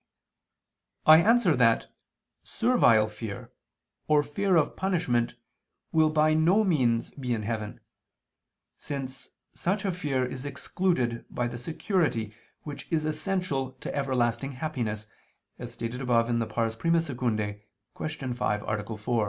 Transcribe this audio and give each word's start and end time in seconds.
I 1.05 1.19
answer 1.19 1.55
that, 1.57 1.93
Servile 2.41 3.05
fear, 3.05 3.51
or 4.07 4.23
fear 4.23 4.55
of 4.55 4.75
punishment, 4.75 5.35
will 5.91 6.09
by 6.09 6.33
no 6.33 6.63
means 6.63 7.11
be 7.11 7.35
in 7.35 7.43
heaven, 7.43 7.79
since 8.79 9.29
such 9.53 9.85
a 9.85 9.91
fear 9.91 10.25
is 10.25 10.43
excluded 10.43 11.23
by 11.29 11.47
the 11.47 11.59
security 11.59 12.33
which 12.63 12.91
is 12.91 13.05
essential 13.05 13.73
to 13.73 13.93
everlasting 13.95 14.53
happiness, 14.53 15.05
as 15.59 15.71
stated 15.71 16.01
above 16.01 16.25
(I 16.31 16.33
II, 16.33 17.59
Q. 17.95 18.33
5, 18.33 18.63
A. 18.63 18.97
4). 18.97 19.19